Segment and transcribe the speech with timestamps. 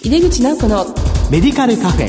[0.00, 0.86] 井出口直子の
[1.28, 2.08] メディカルカフェ。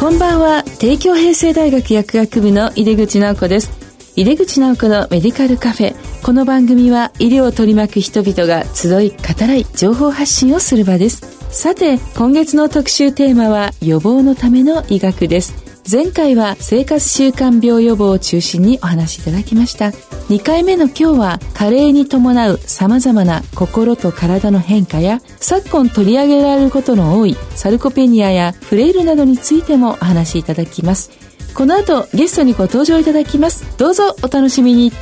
[0.00, 0.64] こんばんは。
[0.80, 3.70] 帝京平成大学薬学部の井出口直子です。
[4.16, 5.94] 井出口直子のメディカルカフェ。
[6.24, 9.16] この番組は医療を取り巻く人々が集い語
[9.46, 11.22] らい情報発信をする場です。
[11.52, 19.86] さて今月の特集テーマは予防のための医学です前回は生活習慣病予防を中心にお話しいただきました。
[20.28, 31.10] 2回目の今日は加齢に伴う様々な心と体の変化や昨今取り上げられることの多いサルコペニアやフレイルなどについてもお話しいただきます。
[31.52, 33.76] この後ゲストにご登場いただきます。
[33.76, 34.92] どうぞお楽しみに。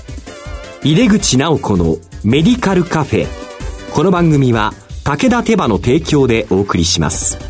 [0.83, 3.27] 入れ口直子のメディカルカフェ。
[3.93, 4.73] この番組は
[5.05, 7.50] 武田手羽の提供でお送りします。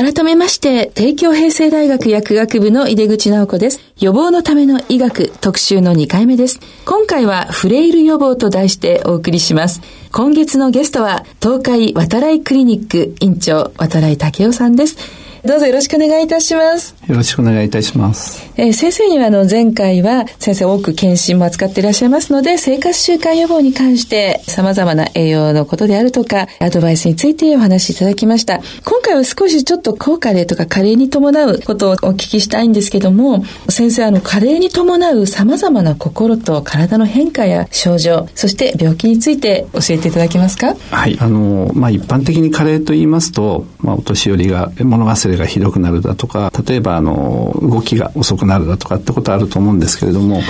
[0.00, 3.82] 改めまして、帝京平成大学薬学部の井出口直子です。
[4.00, 6.58] 予防のための医学特集の2回目です。
[6.86, 9.82] 今回はフレイル予防と題してお送りします。
[10.10, 14.96] 今月のゲストは、東海渡来クリニック院長、渡来武雄さんです。
[15.42, 16.94] どうぞよろしくお願いいたします。
[17.08, 18.46] よろしくお願いいたします。
[18.56, 28.60] えー、先生にはあの前回は先生多く検診も扱っていらっしゃいますので、生活習慣予防に関して様々な栄養のことであるとか、アドバイスについてお話しいただきました。
[28.84, 40.76] 今回は少しちょっと高加齢とか加齢に伴うことをお聞きしたいんですけども、先生あの加齢に伴う様々な心と体の変化や症状、そして病気について教えていただけますか？
[40.90, 41.16] はい。
[41.18, 50.42] あの、まあ、一般的に加齢と言いますと、まあ、お年寄りが物忘れれがひどくなるだとか例えばあの動きが遅くなるだとかってことあると思うんですけれども、はい、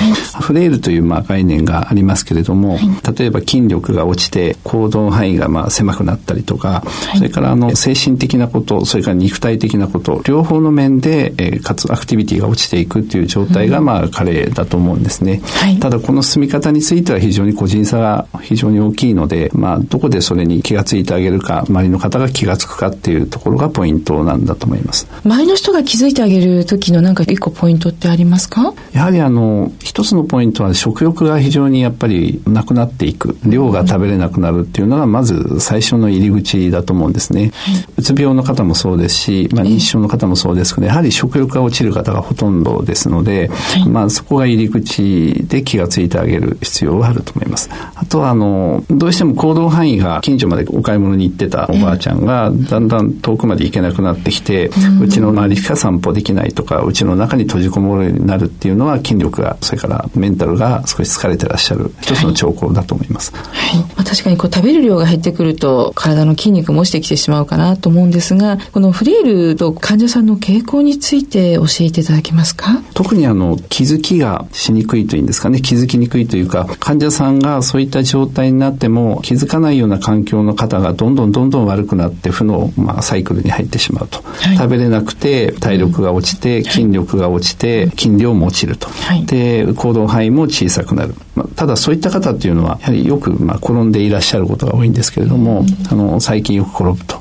[0.42, 15.42] フレイルというまあ概念がありますけれども、はい、例えば筋力が落ちて行動範囲がまあ狭くなったりとか、はい、それからあの精神的なことそれから肉体的なこと両方の面で、えー、かつアクティビティが落ちていくっていう状態がまあ加齢だと思うんですね、
[15.80, 25.06] ただこの進み方については非常に個人差が非常に大きいので、まあ、どこでそれに気がついてあげるか周りの方が気がつくかっていうところがポイントなんだと思います。
[25.24, 28.72] 周りの人が気づいてあげる時のなんか一個ポイントってありますか？
[28.92, 33.36] やはりあの一つのポイントは食欲が非常にやっぱりなくなっていく。
[33.44, 47.70] 量が食べれなくなるっていうのがまず最初の入り口だと思うんですね、はい、うつ病の方もそうですし、まあ、認知症の方もそうですけどやはり食欲が落ちる方がほとんどですので、はい、まあ、そこが入り口で気がついてあげる必要はあると思います。
[47.94, 63.42] あとはあのどうしても行動範囲が近所までお買い物に行ってたおばあちゃんがだんだん遠くまで行けなくなってきて、うちの周りしか散歩できないとかうちの中に閉じこもるようになるっていうのは筋力がそれからメンタルが少し疲れてらっしゃる一つの兆候だと思います、は
[63.76, 72.82] い、はい、まあ、確かにこう食べる量が減ってくると体の筋肉も落ちてきてしまうかなと思うんですがこのフレイルと患者さんの傾向について教えていただけますか？
[72.94, 75.60] 特にあの気づきがしにくいというんですかね。
[75.60, 88.88] 気づきにくいというか患者さんがそういった状態になっても気づかないような環境の方がどんどんどんどん悪くなって負の、まあ、サイクルに入ってしまうと、はい、食べれなくて体力が落ちて、筋力が落ちて、筋量も落ちると。
[89.26, 91.14] で、行動範囲も小さくなる。
[91.40, 97.20] まあ、ただそういった方っていうのは、やはりよく、まあ、転んでいらっしゃることが多いんですけれども、あの、最近よく転ぶと。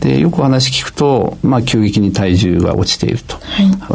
[0.00, 3.38] で、よくお話聞くと、まあ、急激に体重が落ちていると。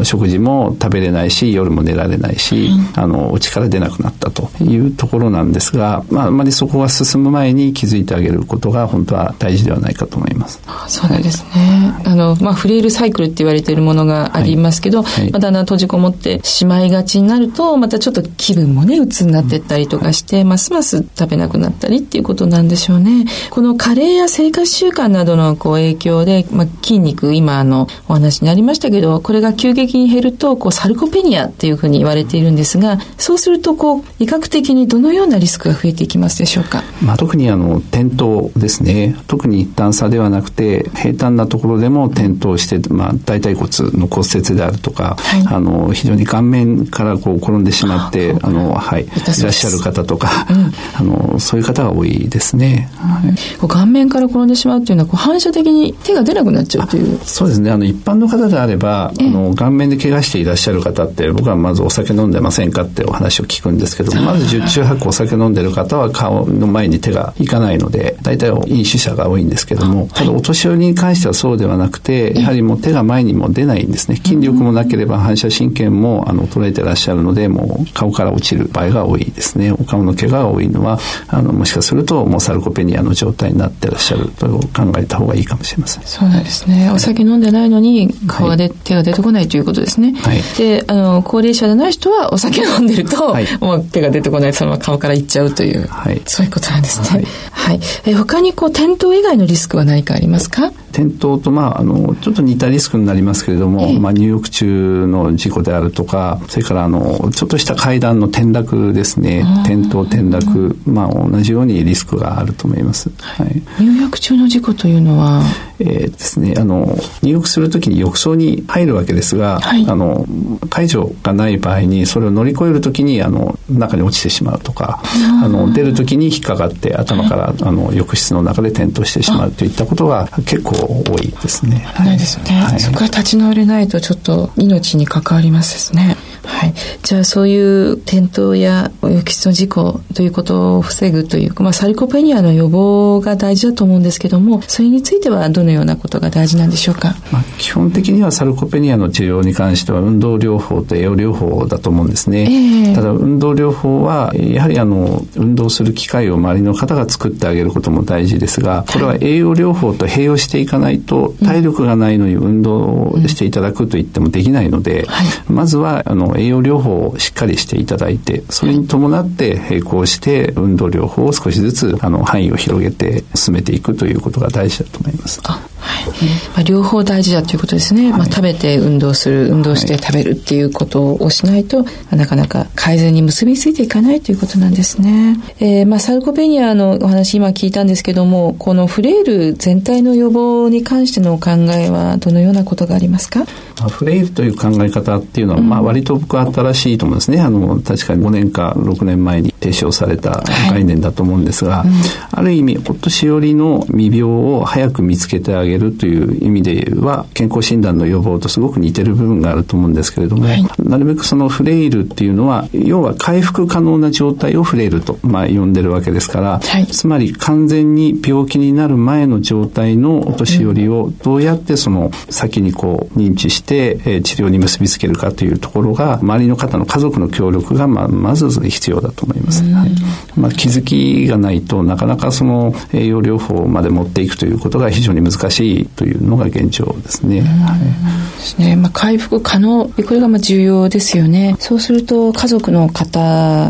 [0.04, 10.62] 食事も食べれないし、夜も寝られないし、あの、お力出なくなったというところなんですが、まあ、あまりそこが進む前に気づいてあげることが本当は大事ではないかと思います。
[10.88, 11.94] そうなんですね。
[12.06, 23.26] はい、あの、まあ、フレイルサイクルって言われているものがありますけど、はいはい、まあ、だんだん閉じこもってしまいがちになると、またちょっと気分もね、鬱になってったりとかして、ますます食べなくなったりっていうことなんでしょうね。
[23.50, 39.16] この加齢や生活習慣などのこう影響で、まあ、筋肉、今あの、お話にありましたけど、これが急激に減ると、こう、サルコペニアっていうふうに言われているんですが、そうすると、こう、医学的にどのようなリスクが増えていきますでしょうか、まあ、特にあの転倒ですね。
[39.28, 49.08] 特に一旦差ではなくて平坦なところでも転倒して、まあ、大腿骨の骨折であるとか、はい、あの非常に顔面からこう転んでしまってあの、はい、い
[49.46, 53.22] らっしゃる方とか、うん、あのそういう方が多いですね、は
[53.66, 57.20] い、顔面から転んでしまうっていうのはこう反射的に手が出なくなっちゃうという。
[57.24, 57.72] そうですね。
[57.72, 74.18] あの一般の方であればあの顔面で怪我していらっしゃる方って僕はまずお酒飲んでませんかってお話を聞くんですけどまず十中八九お酒飲んでる方は顔の前に手がいかないので大体飲酒者が多いんですけどもただお年寄りに関してはそうではなくてやはりもう手が前にも出ないんですね。
[74.18, 79.72] 筋力もなければ反射神経もあの衰えてらっしゃるのでもう顔から落ちる場合が多いですね。
[79.72, 86.04] お顔の怪我が多いのはあのもしかするともうサルコペニアの状態になってらっしゃると考えた方がいいかもしれません。
[86.04, 86.90] そうなんですね。
[86.94, 97.26] お酒飲んでないのに顔がで、はい、手が出てこないということですね、はい、であの高齢者でない人はお酒飲んでると、はい、もう手が出てこないそのまま顔からいっちゃうという、はい、そういうことなんですね。
[97.52, 100.72] はい、え他にこう転倒以外のリスクは何かありますか？
[100.92, 109.25] 転倒と、まあ、あのちょっと似たリスクになりますけれども、ええ、まあ、入浴中の事故であるとかそれからあのちょっとした階段の転落ですね
[109.64, 115.42] 転倒転落、まあ、同じようにリスクがあると思います、はい、入浴中の事故というのは
[115.80, 120.26] えー、ですねあの入浴するときに浴槽に入るわけですが、はい、あの
[120.70, 125.02] 介助がない場合にそれを乗り越えるときにあの中に落ちてしまうとか
[125.44, 131.86] あの出るときに引っかかって頭から、はい、あの浴室の中で転倒してしまうといったことが結構多いですね。
[132.00, 136.18] ないですね、はい、そこから立ち直れないとちょっと命に関わりますですね。
[136.46, 136.74] はい、
[137.04, 175.42] じゃあそういう転倒や浴室の事故ということを防ぐという、まあ、サリコペニアの予防が大事だと思うんですけどもそれについてはどのようなことが大事なんでしょうか、まあ、基本的にはサルコペニアの治療に関しては運動療法と栄養療法だと思うんですね、えー、ただ運動療法はやはりあの運動する機会を周りの方が作ってあげることも大事ですがこれは栄養療法と併用していかないと体力がないのに運動していただくと言ってもできないので、うんはい、まずはあの栄養療法をしっかりしていただいてそれに伴って並行して運動療法を少しずつあの範囲を広げて進めていくということが大事だと思います。
[175.86, 193.46] はい、まあ、両方大事だということですね、はい、まあ、食べて運動する運動して食べるっていうことをしないと、なかなか改善に結びついていかないということなんですね、えー、まあ、サルコペニアのお話今聞いたんですけどもこのフレイル全体の予防に関してのお考えはどのようなことがありますか？
[193.90, 197.42] フレイルという考え方っていうのは、まあ、割と僕は新しいと思うんですね。
[197.42, 201.94] あの確かに5年か6年前に提唱された概念だと思うんですが、はいうん、
[202.32, 229.64] ある意味お年寄りの未病を早く見つけてあげるという意味では健康診断の予防とすごく似てる部分があると思うんですけれども、はい、なるべくそのフレイルっていうのは要は回復可能な状態をフレイルと、まあ、呼んでるわけですから、はい、つまり完全に病気になる前の状態のお年寄りをどうやってその先にこう認知して、えー、治療に結びつけるかというところが周りの方の家族の協力がまあまず必要だと思います。
[229.64, 229.92] はい。
[230.38, 235.65] まあ、気づきがないとなかなかその栄養療法まで持っていくということが非常に難しい
[235.96, 237.42] というのが現状ですね。
[237.42, 238.76] はい、ですね。
[238.76, 241.56] まあ、回復可能、これがまあ重要ですよね。
[241.60, 243.20] そうすると家族の方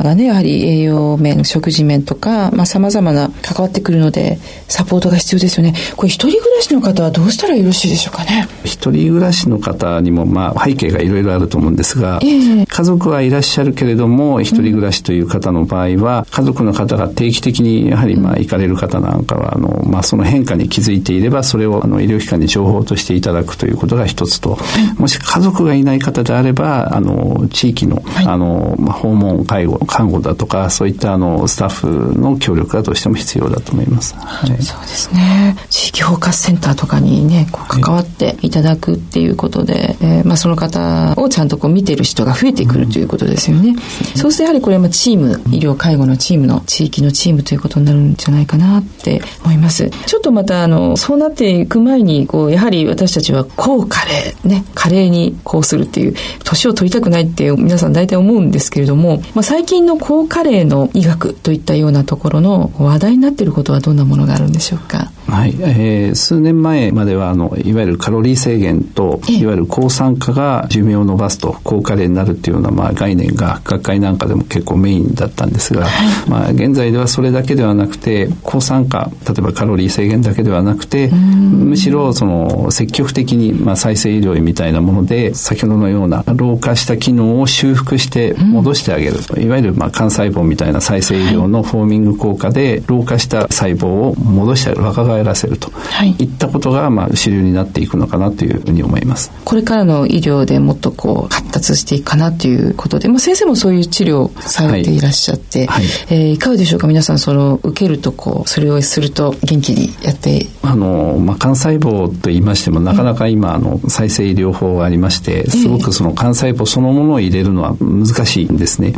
[0.03, 5.73] がね、やはり栄養面、食事面とか、まあ、様々な関わってくるので、サポートが必要ですよね。
[5.95, 8.47] これ一人暮らしの方はどうしたらよろしいでしょうかね？
[8.63, 24.57] 一人暮らしの方にも、まあ、背景がいろいろあると思うんですが、えー、家族はいらっしゃるけれども、一人暮らしという方の場合は、家族の方が定期的にやはりまあ行かれる方なんかはあの、まあ、その変化に気づいていればそれをあの医療機関に情報としていただくということが一つと、
[24.97, 34.15] もし家族がいない方であればあの地域の,、あのまあ、訪問介護看護だとかそういったあのスタッフの協力がどうしても必要だと思います。
[34.15, 35.55] はい、そうですね。
[35.69, 43.69] 地域包括センターとかにねこう関わっていただくっていうことで、えーまあ、その方をちゃんとこう見てる人が増えてくるということですよね。
[43.69, 43.75] うん、
[44.19, 49.89] そうするとやはりこれはチーム医療介護のチームの地域のチームということになるんじゃないかなって思います。
[49.89, 65.11] ちょっとまたあのそうなっていく前にこうやはり私たちは高加齢ね加齢にこうするっていう年を取りたくないって皆さん大体思うんですけれども、まあ、最近の高加齢の医学といったようなところの話題になっていることはどんなものがあるんでしょうか？
[65.27, 94.85] はい、えー、数年前まではあのいわゆるカロリー制限といわゆる抗酸化が寿命を延ばすと高カレーになるっていうようなまあ概念が学会なんかでも結構メインだったんですが、はい、まあ現在ではそれだけではなくて抗酸化例えばカロリー制限だけではなくてむしろその積極的にまあ再生医療みたいなもので先ほどのような老化した機能を修復して戻してあげる、いわゆるまあ幹細胞みたいな再生医療のフォーミング効果で老化した細胞を戻してあげる。
[94.85, 99.31] 若返らせると、はい、いったことがまあ主流になっていくのかなというふうに思います。
[99.43, 105.85] これからの医療でもっとこう発達していくかなということで、まあ、先生もそういう治療されていらっしゃって、はい。
[105.85, 106.87] はい、えー、いかがでしょうか？
[106.87, 110.47] 皆さんその受けるとこうそれをすると元気にやって。
[110.61, 118.93] あの、まあ、幹細胞と言いましてもなかなか今、あの再生医療法がありましてすごくその幹細胞そのものを入れるのは難しいんですね。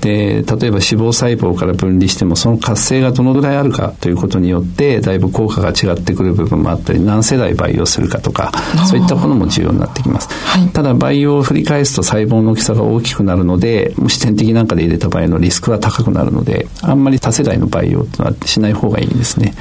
[0.00, 8.52] で例えば脂肪細胞から分離してもその活性がどのぐらいあるかということによってだいぶ効果が違ってくる部分もあったり何世代培養するかとか
[8.88, 10.28] そういったものも重要になってきます。
[10.28, 19.54] はい、ただ培養を繰り返すと細胞の大きさが大きくなるので無視点滴なんかで入れた場合のリスクは高くなるのであんまり多世代の培養とはしない方がいいんですね。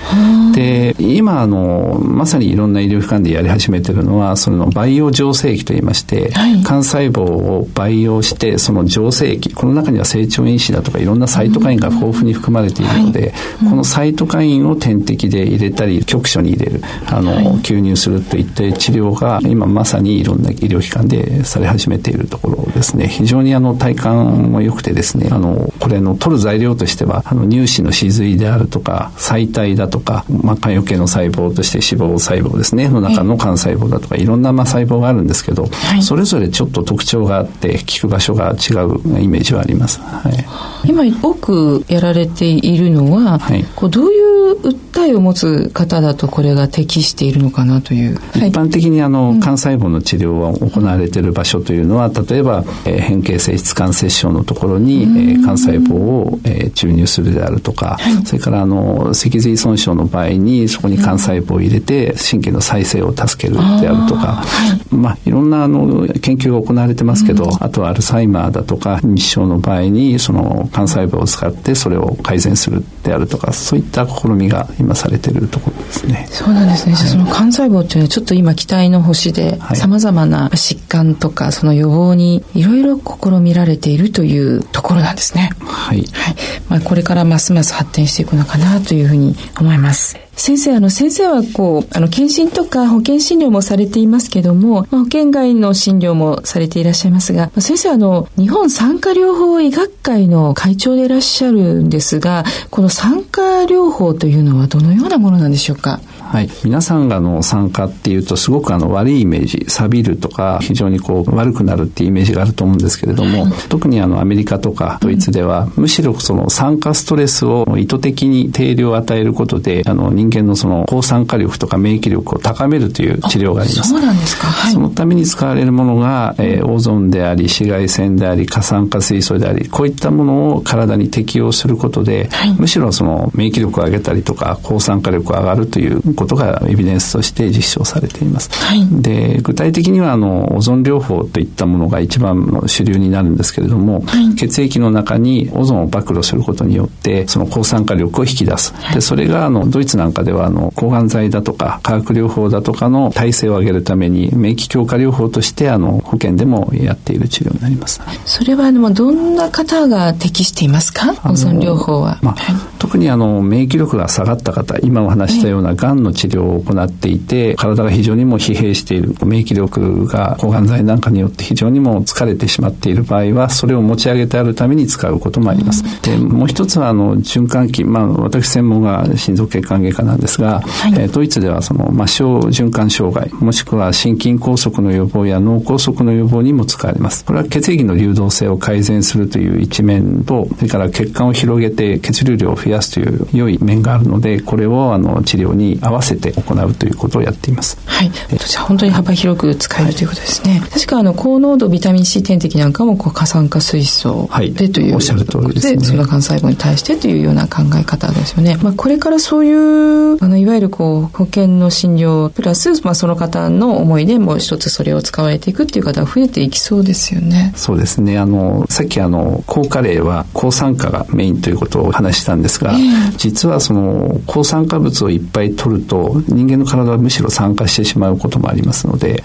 [0.53, 13.69] で今あのまさにいろんな医療機関でやり始めてるのはその培養浄成液といいまして、はい、幹細胞を培養してその浄成液この中には成長因子だとかいろんなサイトカインが豊富に含まれているので、はい。
[13.69, 23.07] このサイトカインを点滴で入れたり局所に入れるあの、吸入するといった治療が今まさにいろんな医療機関でされ始めているところですね。
[23.07, 39.99] 非常にあの体感も良くてですねあのこれの取る材料としてはあの乳歯の歯髄であるとか細体だとか、まあ、肝余計の細胞として脂肪細胞ですねの中の幹細胞だとかいろんなまあ細胞があるんですけど、はい、それぞれちょっと特徴があって効く場所が違うイメージはあります。
[40.01, 48.15] はい、今多くやられているのは、はい、こうどういう訴えを持つ方だとこれが適しているのかなという。
[48.35, 64.43] 一般的にあの、幹細胞の治療が行われている場所というのは例えば、えー、変形性質感染症のところに、えー、幹細胞を、えー、注入するであるとか、はい、それからあの脊髄損傷の場合にそこに幹細胞を入れて神経の再生を助けるであるとか、は
[64.91, 76.27] い、まあいろんなあの研究が行われてますけど、あとはアルツハイマーだとか認知症の場合にその幹細胞を使ってそれを改善するであるとかそういった試みが今されているところですね。
[76.29, 76.93] そうなんですね。
[76.93, 85.51] はい、その幹細胞っていうのはちょっと今期待の星でさまざまな疾患とかその予防にいろいろ試みられているというところなんですね。
[85.61, 86.05] はい。
[86.11, 86.35] はい。
[86.69, 90.28] まあこれからますます発展していくのかなというふうに思います。
[90.41, 105.99] 先生、あの、先生はこう、あの、検診とか保険診療もされていますけども、まあ、保険外の診療もされていらっしゃいますが、まあ、先生、あの、日本産科療法医学会の会長でいらっしゃるんですが、この産科療法というのはどのようなものなんでしょうか？
[106.29, 123.89] はい、皆さんがの酸化っていうとすごくあの悪いイメージ錆びるとか非常にこう悪くなるっていうイメージがあると思うんですけれども、はい、特にあのアメリカとかドイツでは、むしろその酸化ストレスを意図的に定量を与えることであの人間のその抗酸化力とか免疫力を高めるという治療があります。
[123.89, 138.49] そうなんですか、はい、そのために使われるものが、えー、オゾンであり紫外線であり過酸化水素でありこういったものを体に適用することで、はい、むしろその免疫力を上げたりとか抗酸化力が上がるということがエビデンススとして実証されています。
[138.51, 148.73] はい、で具体的にはあのオゾン療法といったものが一番の主流になるんですけれども、はい、血液の中にオゾンを暴露することによってその抗酸化力を引き出す。
[148.93, 158.01] でそれがあのドイツなんかではあの抗がん剤だとか化学療法だとかの耐性を上げるために免疫強化療法としてあの保険でもやっている治療になります。
[158.25, 161.13] それはあのどんな方が適していますか？
[161.25, 162.19] オゾン療法は。
[162.21, 175.83] まあ、はい、特にあの免疫力が下がった方今お話したようながんの治療を行っていて体が非常にも疲弊している免疫力が抗がん剤なんかによって非常にも疲れてしまっている場合はそれを持ち上げてあるために使うこともあります。
[176.01, 187.25] でもう一つはあの循環器、まあ、私専門が心臓血管外科なんですが、はい、えー、ドイツではその末梢循環障害もしくは心筋梗塞の予防や脳梗塞の予防にも使われます。
[187.25, 197.77] これは血液の流動性を改善するという一面とそれから血管を広げて血流量を増やすという良い面があるのでこれをあの治療に合わせて行うということをやっています。
[197.85, 198.11] はい。
[198.31, 200.59] えっと、じゃあ本当に幅広く使えるということですね。
[200.59, 208.57] はい、確かあの高濃度ビタミン C 点滴なんかもこう過酸化水素でという、はい、おっしゃる通りです、ね、そのがん細胞に対してというような考え方ですよね。
[208.61, 217.53] まあこれからそういうあのいわゆるこう保険の診療プラスまあその方の思いでもう一つそれを使われていくっていう方が増えていきそうですよね。
[217.55, 218.17] そうですね。
[218.17, 229.21] あのさっきあの高カレーは抗酸化がメインということを話したんですが、えー、実はその抗酸化物をいっぱい取ると人間の体はむしろ酸化してしまうこともありますので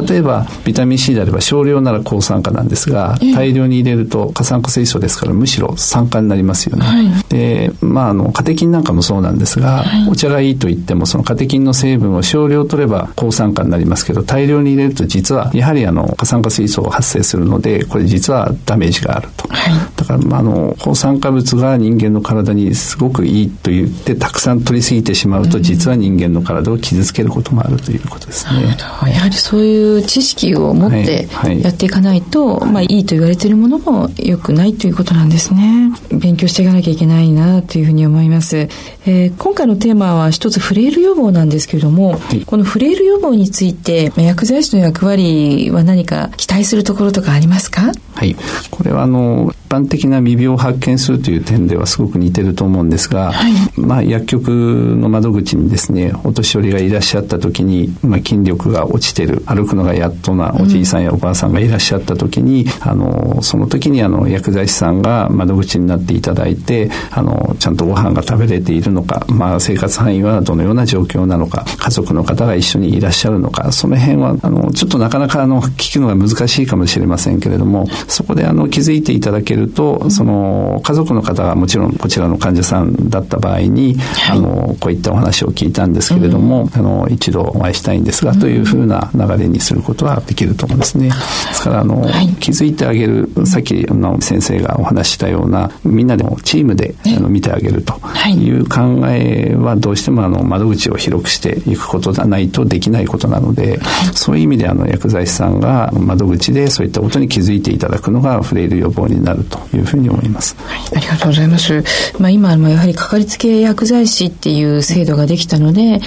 [0.00, 28.76] 例えばビタミン C であれば少量なら抗酸化なんですが大量に入れると過酸化水素ですからむしろ酸化になりますよね、はい、でまああのカテキンなんかもそうなんですが、はい、お茶がいいと言ってもそのカテキンの成分を少量取れば抗酸化になりますけど大量に入れると実はやはりあの過酸化水素が発生するのでこれ実はダメージがあると、はい、だからまああの抗酸化物が人間の体にすごくいいと言ってたくさん取りすぎてしまうと、実は人間の体を傷つけることもあるということですね。
[29.08, 31.28] やはりそういう知識を持って
[31.62, 35.92] やっていかないと、はいはい、まあいいと言われているものも良くないということなんですね。
[36.10, 38.68] 勉強していかなきゃいけないなというふうに思います。
[39.06, 47.92] えー、今回のテーマは一つフレイル予防なんですけれども、はい、このフレイル予防について薬剤師の役割は何か期待するところとかありますか？
[48.14, 48.36] はい。
[48.70, 91.08] これはあの、一般的な未病を発見するという点ではすごく似てると思うんですが、はい、まあ薬局の窓口にですね、お年寄りがいらっしゃった時に、まあ筋力が落ちてる、歩くのがやっとなおじいさんやおばあさんがいらっしゃった時に、うん、あの、その時にあの薬剤師さんが窓口になっていただいて、あの、ちゃんとご飯が食べれているのか、まあ生活範囲はどのような状況なのか、家族の方が一緒にいらっしゃるのか、その辺は、あの、ちょっとなかなかあの、聞くのが難しいかもしれませんけれども、そこであの気づいていただけると、その家族の方がもちろんこちらの患者さんだった場合に、はい、あのこういったお話を聞いたんですけれども、うん、あの一度お会いしたいんですが、というふうな流れにすることはできると思うんですね。
[91.08, 91.14] で
[91.54, 97.94] すからあの、はい、気づいてあげるさっきの先生がお話したようなみんなでもチームで、あの見てあげると
[98.28, 98.52] い。
[98.52, 103.80] う考えはどうしてもあの窓口を広くしていくことがないとできないことなので、
[104.14, 110.56] そういう意味であの薬剤師さんが窓口でそういったことに気づいていただくのがフレイル予防になるというふうに思います。
[110.58, 111.84] はい、ありがとうございます。
[112.18, 115.98] まあ、今もやはりかかりつけ薬剤師っていう制度ができたので、うん、ま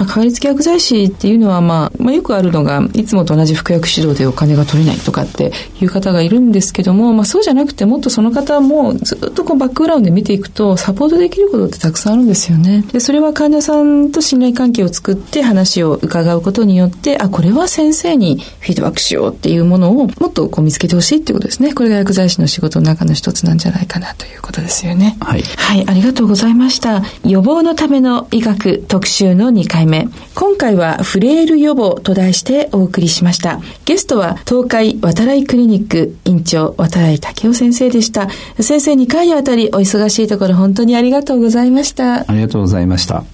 [0.00, 12.84] あ、かかりつけ薬剤師っていうのは、まあ、まあ、よくあるのが、いつもと同じ服薬指導でお金が取れないとかっていう方がいるんですけども、まあ、そうじゃなくて、もっとその方もずっとこうバックグラウンドで見ていくと、サポートできることってたくさんあるんですよね。
[12.92, 21.74] で、それは患者さんと信頼関係を作って話を伺うことによって、あ、これは先生にフィードバックしようっていうものをもっとこう見つけてほしいっていうことですね。
[21.74, 25.16] これが薬剤師の仕事の中の一つなんじゃないかなということですよね。
[25.20, 25.42] はい。
[25.42, 27.02] はい、ありがとうございました。
[27.24, 30.08] 予防のための医学特集の2回目。
[30.34, 33.60] 今回はフレイル予防と題してお送りしました。
[33.84, 38.28] ゲストは東海渡来クリニック院長渡来武雄先生でした。
[38.60, 42.30] 先生2回にわたりお忙しいところ本当にありがとうございました。
[42.30, 43.24] ありがとうございました。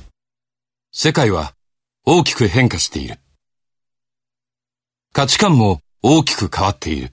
[0.93, 1.53] 世界は
[2.07, 3.19] 大きく変化している。
[5.13, 7.13] 価値観も大きく変わっている。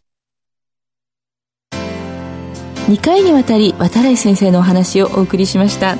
[2.91, 5.97] 2回にわたり渡来先生のお話をお送りしました。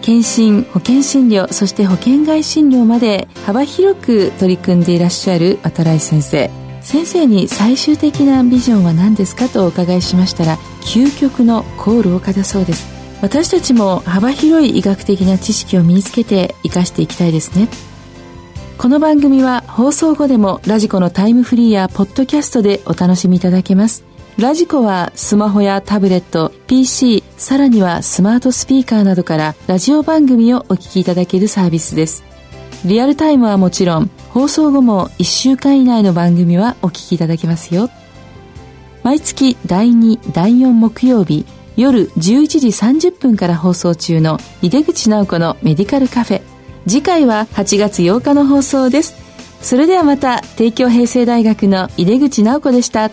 [0.00, 6.50] 検診、保険診療、そして保険外診療まで幅広く取り組んでいらっしゃる渡来先生。
[6.80, 12.88] 先生に最終的なビジョンは何ですかとお伺いしましたら、究極のコール岡だそうです。
[13.20, 17.68] 私たちも幅広い医学的な知識を身につけて活かしていきたいですね。
[18.78, 24.11] この番組は放送後でもラジコのタイムフリーやポッドキャストでお楽しみいただけます。
[24.38, 32.24] ラジコはスマホやタブレット、PC、さらにはスマートスピーカーなどからラジオ番組をお聞きいただけるサービスです。
[32.86, 37.90] リアルタイムはもちろん、放送後も1週間以内の番組はお聞きいただけますよ。
[39.02, 41.44] 毎月第2、第4木曜日、
[41.76, 46.42] 夜11時30分から放送中の井出口直子のメディカルカフェ。
[46.88, 49.14] 次回は8月8日の放送です。
[49.60, 53.10] それではまた、帝京平成大学の井出口直子でした。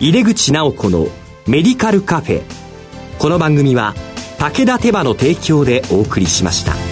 [0.00, 1.08] 入出口直子の
[1.46, 2.42] メディカルカフェ
[3.18, 3.94] この番組は
[4.38, 6.89] 武田手羽の提供でお送りしました。